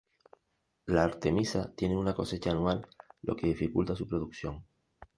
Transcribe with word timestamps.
La 0.87 1.03
"Artemisa" 1.03 1.75
tiene 1.75 1.95
una 1.95 2.15
cosecha 2.15 2.49
anual, 2.49 2.87
lo 3.21 3.35
que 3.35 3.45
dificulta 3.45 3.95
su 3.95 4.07
producción. 4.07 4.65